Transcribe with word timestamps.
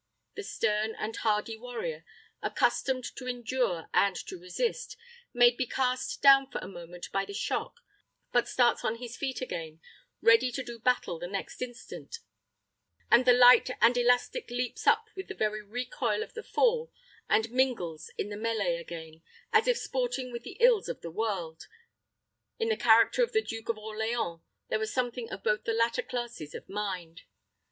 The 0.33 0.41
stern 0.41 0.95
and 0.95 1.15
hardy 1.17 1.55
warrior, 1.55 2.03
accustomed 2.41 3.03
to 3.17 3.27
endure 3.27 3.87
and 3.93 4.15
to 4.25 4.39
resist, 4.39 4.97
may 5.31 5.51
be 5.51 5.67
cast 5.67 6.23
down 6.23 6.49
for 6.49 6.57
a 6.57 6.67
moment 6.67 7.11
by 7.11 7.23
the 7.23 7.35
shock, 7.35 7.81
but 8.31 8.47
starts 8.47 8.83
on 8.83 8.95
his 8.95 9.15
feet 9.15 9.41
again, 9.41 9.79
ready 10.19 10.51
to 10.53 10.63
do 10.63 10.79
battle 10.79 11.19
the 11.19 11.27
next 11.27 11.61
instant; 11.61 12.17
and 13.11 13.25
the 13.25 13.33
light 13.33 13.69
and 13.79 13.95
elastic 13.95 14.49
leaps 14.49 14.87
up 14.87 15.05
with 15.15 15.27
the 15.27 15.35
very 15.35 15.61
recoil 15.61 16.23
of 16.23 16.33
the 16.33 16.41
fall, 16.41 16.91
and 17.29 17.51
mingles 17.51 18.09
in 18.17 18.29
the 18.29 18.37
melee 18.37 18.77
again, 18.77 19.21
as 19.53 19.67
if 19.67 19.77
sporting 19.77 20.31
with 20.31 20.41
the 20.41 20.57
ills 20.59 20.89
of 20.89 21.01
the 21.01 21.11
world. 21.11 21.67
In 22.57 22.69
the 22.69 22.75
character 22.75 23.21
of 23.21 23.33
the 23.33 23.43
Duke 23.43 23.69
of 23.69 23.77
Orleans 23.77 24.39
there 24.67 24.79
was 24.79 24.91
something 24.91 25.29
of 25.29 25.43
both 25.43 25.63
the 25.65 25.73
latter 25.75 26.01
classes 26.01 26.55
of 26.55 26.67
mind. 26.67 27.21